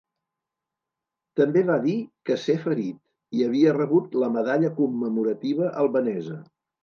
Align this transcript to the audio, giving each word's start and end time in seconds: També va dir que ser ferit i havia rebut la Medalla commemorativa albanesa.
També 1.39 1.61
va 1.67 1.75
dir 1.83 1.93
que 2.29 2.37
ser 2.45 2.55
ferit 2.63 2.97
i 3.39 3.45
havia 3.49 3.75
rebut 3.77 4.17
la 4.23 4.31
Medalla 4.37 4.73
commemorativa 4.79 5.69
albanesa. 5.85 6.41